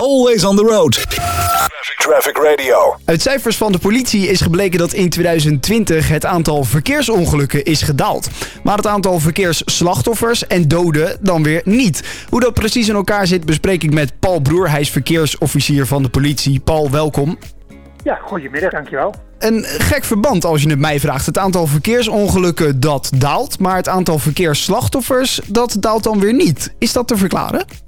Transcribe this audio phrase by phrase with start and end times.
[0.00, 1.06] Always on the road.
[1.96, 2.96] Traffic Radio.
[3.04, 8.28] Uit cijfers van de politie is gebleken dat in 2020 het aantal verkeersongelukken is gedaald.
[8.62, 12.26] Maar het aantal verkeersslachtoffers en doden dan weer niet.
[12.28, 14.70] Hoe dat precies in elkaar zit bespreek ik met Paul Broer.
[14.70, 16.60] Hij is verkeersofficier van de politie.
[16.60, 17.38] Paul, welkom.
[18.04, 19.14] Ja, goedemiddag, dankjewel.
[19.38, 21.26] Een gek verband als je het mij vraagt.
[21.26, 26.74] Het aantal verkeersongelukken dat daalt, maar het aantal verkeersslachtoffers dat daalt dan weer niet.
[26.78, 27.87] Is dat te verklaren?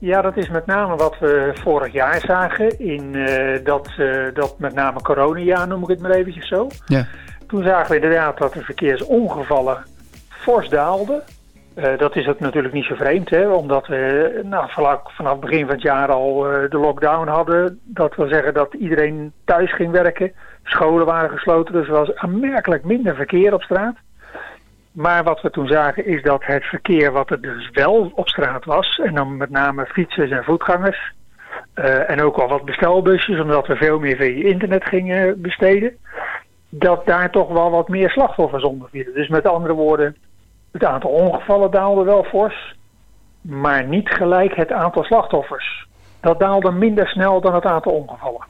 [0.00, 2.78] Ja, dat is met name wat we vorig jaar zagen.
[2.78, 6.66] In uh, dat, uh, dat met name coronajaar noem ik het maar eventjes zo.
[6.86, 7.06] Ja.
[7.46, 9.84] Toen zagen we inderdaad dat de verkeersongevallen
[10.28, 11.22] fors daalden.
[11.76, 15.66] Uh, dat is ook natuurlijk niet zo vreemd, hè, omdat we nou, vanaf, vanaf begin
[15.66, 17.80] van het jaar al de lockdown hadden.
[17.84, 20.32] Dat wil zeggen dat iedereen thuis ging werken.
[20.62, 23.94] Scholen waren gesloten, dus er was aanmerkelijk minder verkeer op straat.
[24.98, 28.64] Maar wat we toen zagen is dat het verkeer wat er dus wel op straat
[28.64, 31.12] was, en dan met name fietsers en voetgangers,
[31.74, 35.96] uh, en ook al wat bestelbusjes, omdat we veel meer via internet gingen besteden,
[36.68, 39.14] dat daar toch wel wat meer slachtoffers onder vielen.
[39.14, 40.16] Dus met andere woorden,
[40.72, 42.76] het aantal ongevallen daalde wel fors,
[43.40, 45.86] maar niet gelijk het aantal slachtoffers.
[46.20, 48.46] Dat daalde minder snel dan het aantal ongevallen.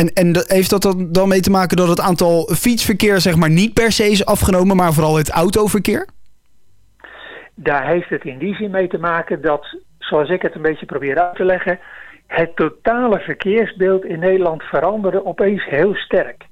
[0.00, 3.74] En, en heeft dat dan mee te maken dat het aantal fietsverkeer zeg maar niet
[3.74, 6.06] per se is afgenomen, maar vooral het autoverkeer?
[7.54, 10.86] Daar heeft het in die zin mee te maken dat, zoals ik het een beetje
[10.86, 11.78] probeer uit te leggen,
[12.26, 16.46] het totale verkeersbeeld in Nederland veranderde opeens heel sterk.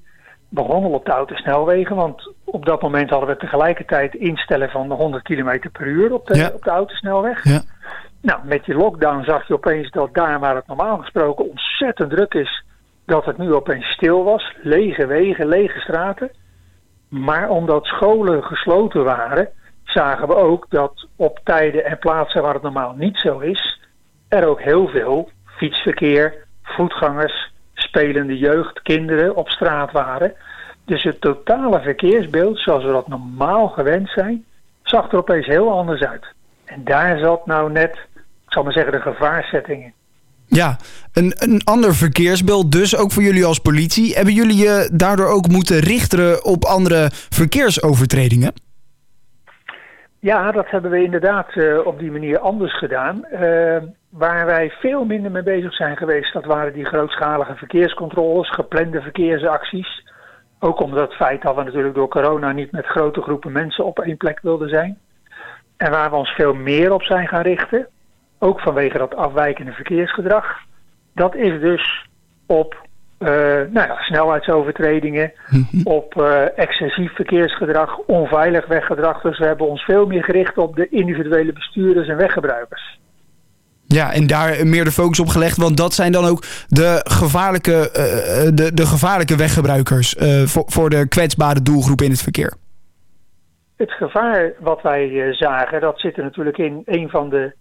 [0.49, 5.59] Begonnen op de autosnelwegen, want op dat moment hadden we tegelijkertijd instellen van 100 km
[5.73, 6.51] per uur op de, Ja.
[6.55, 7.45] op de autosnelweg.
[7.45, 7.63] Ja.
[8.23, 12.35] Nou, met die lockdown zag je opeens dat daar waar het normaal gesproken ontzettend druk
[12.35, 12.67] is,
[13.09, 14.55] dat het nu opeens stil was.
[14.63, 16.31] Lege wegen, lege straten.
[17.09, 19.49] Maar omdat scholen gesloten waren,
[19.85, 23.81] zagen we ook dat op tijden en plaatsen waar het normaal niet zo is,
[24.29, 30.35] er ook heel veel fietsverkeer, voetgangers, spelende jeugd, kinderen op straat waren.
[30.85, 34.45] Dus het totale verkeersbeeld, zoals we dat normaal gewend zijn,
[34.83, 36.27] zag er opeens heel anders uit.
[36.65, 39.98] En daar zat nou net, ik zal maar zeggen, de gevaarzetting in.
[40.49, 40.77] Ja,
[41.13, 44.15] een, een ander verkeersbeeld dus, ook voor jullie als politie.
[44.15, 48.53] Hebben jullie je daardoor ook moeten richten op andere verkeersovertredingen?
[50.21, 53.25] Ja, dat hebben we inderdaad uh, op die manier anders gedaan.
[53.33, 53.77] Uh,
[54.09, 60.07] waar wij veel minder mee bezig zijn geweest, dat waren die grootschalige verkeerscontroles, geplande verkeersacties.
[60.59, 63.99] Ook omdat het feit dat we natuurlijk door corona niet met grote groepen mensen op
[63.99, 64.99] één plek wilden zijn.
[65.77, 67.89] En waar we ons veel meer op zijn gaan richten,
[68.39, 70.45] ook vanwege dat afwijkende verkeersgedrag,
[71.15, 72.09] dat is dus
[72.47, 72.87] op
[73.19, 73.29] uh,
[73.71, 75.33] nou ja, snelheidsovertredingen,
[75.85, 79.21] op uh, excessief verkeersgedrag, onveilig weggedrag.
[79.21, 82.99] Dus we hebben ons veel meer gericht op de individuele bestuurders en weggebruikers.
[83.87, 87.73] Ja, en daar meer de focus op gelegd, want dat zijn dan ook de gevaarlijke,
[87.73, 92.53] uh, de, de gevaarlijke weggebruikers voor, voor de kwetsbare doelgroep in het verkeer.
[93.77, 97.55] Het gevaar wat wij zagen, dat zit er natuurlijk in een van de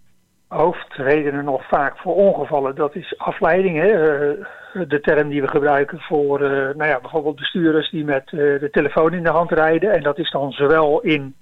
[0.48, 2.74] hoofdredenen nog vaak voor ongevallen.
[2.74, 3.76] Dat is afleiding.
[3.76, 4.34] Hè?
[4.72, 8.68] de term die we gebruiken voor uh, nou ja, bijvoorbeeld bestuurders die met uh, de
[8.70, 9.92] telefoon in de hand rijden.
[9.92, 11.34] En dat is dan zowel in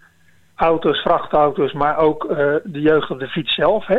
[0.54, 2.28] auto's, vrachtauto's, maar ook
[2.64, 3.86] de jeugd op de fiets zelf.
[3.86, 3.98] Hè?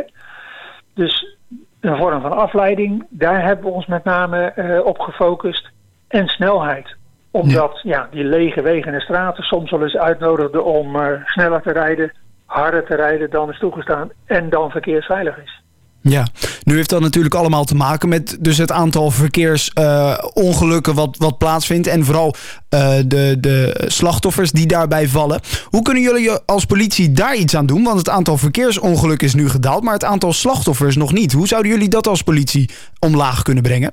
[0.94, 1.36] Dus
[1.80, 5.70] een vorm van afleiding, daar hebben we ons met name op gefocust.
[6.08, 6.96] En snelheid.
[7.30, 7.96] Omdat ja.
[7.96, 8.08] ja.
[8.10, 12.12] die lege wegen en straten soms wel eens uitnodigden om sneller te rijden,
[12.48, 15.62] harder te rijden dan is toegestaan en dan verkeersveilig is.
[16.00, 16.26] Ja,
[16.62, 21.38] nu heeft dat natuurlijk allemaal te maken met dus het aantal verkeersongelukken uh, wat, wat
[21.38, 21.86] plaatsvindt.
[21.86, 22.34] En vooral
[22.74, 25.40] uh, de, de slachtoffers die daarbij vallen.
[25.64, 27.84] Hoe kunnen jullie als politie daar iets aan doen?
[27.84, 31.32] Want het aantal verkeersongelukken is nu gedaald, maar het aantal slachtoffers nog niet.
[31.32, 33.92] Hoe zouden jullie dat als politie omlaag kunnen brengen?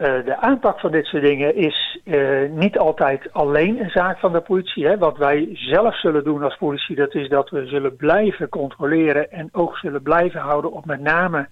[0.00, 4.32] Uh, de aanpak van dit soort dingen is uh, niet altijd alleen een zaak van
[4.32, 4.86] de politie.
[4.86, 4.98] Hè.
[4.98, 9.48] Wat wij zelf zullen doen als politie, dat is dat we zullen blijven controleren en
[9.52, 11.48] oog zullen blijven houden op met name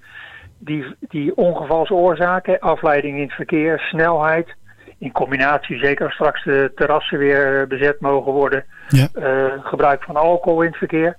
[0.58, 4.54] die, die ongevalsoorzaken, afleiding in het verkeer, snelheid.
[4.98, 9.08] In combinatie, zeker als straks de terrassen weer bezet mogen worden, ja.
[9.14, 11.16] uh, gebruik van alcohol in het verkeer.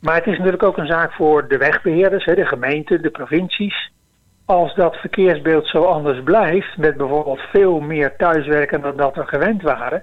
[0.00, 3.90] Maar het is natuurlijk ook een zaak voor de wegbeheerders, hè, de gemeenten, de provincies
[4.50, 9.62] als dat verkeersbeeld zo anders blijft, met bijvoorbeeld veel meer thuiswerken dan dat we gewend
[9.62, 10.02] waren,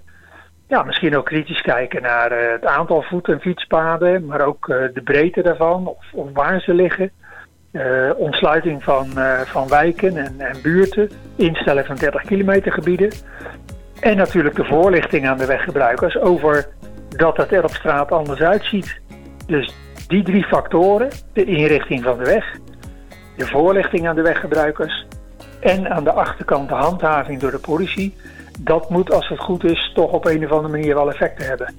[0.67, 4.77] ja, misschien ook kritisch kijken naar uh, het aantal voet- en fietspaden, maar ook uh,
[4.93, 7.11] de breedte daarvan, of, of waar ze liggen.
[7.71, 9.07] Uh, ontsluiting van,
[9.45, 13.11] van wijken en, en buurten, instellen van 30 kilometer gebieden.
[13.99, 16.67] En natuurlijk de voorlichting aan de weggebruikers over
[17.09, 18.99] dat het er op straat anders uitziet.
[19.47, 19.73] Dus
[20.07, 22.55] die drie factoren, de inrichting van de weg,
[23.37, 25.05] de voorlichting aan de weggebruikers
[25.59, 28.15] en aan de achterkant de handhaving door de politie.
[28.59, 31.73] Dat moet, als het goed is, toch op een of andere manier wel effecten hebben.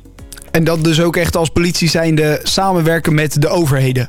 [0.50, 4.08] En dat dus ook echt als politie zijnde samenwerken met de overheden.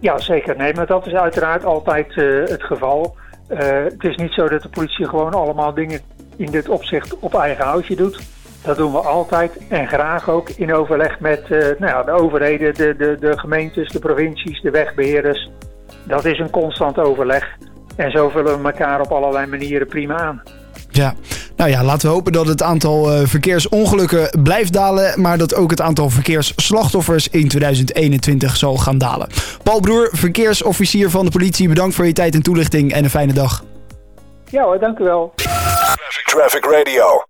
[0.00, 0.56] Ja, zeker.
[0.56, 3.16] Nee, maar dat is uiteraard altijd uh, het geval.
[3.50, 6.00] Uh, het is niet zo dat de politie gewoon allemaal dingen
[6.36, 8.20] in dit opzicht op eigen houtje doet.
[8.62, 12.74] Dat doen we altijd en graag ook in overleg met uh, nou ja, de overheden,
[12.74, 15.50] de, de, de gemeentes, de provincies, de wegbeheerders.
[16.02, 17.46] Dat is een constant overleg.
[17.96, 20.42] En zo vullen we elkaar op allerlei manieren prima aan.
[20.90, 21.14] Ja,
[21.56, 25.70] nou ja, laten we hopen dat het aantal uh, verkeersongelukken blijft dalen, maar dat ook
[25.70, 29.28] het aantal verkeersslachtoffers in 2021 zal gaan dalen.
[29.62, 33.32] Paul Broer, verkeersofficier van de politie, bedankt voor je tijd en toelichting en een fijne
[33.32, 33.64] dag.
[34.50, 35.32] Ja hoor, dank u wel.
[35.36, 37.22] Traffic, Traffic Radio.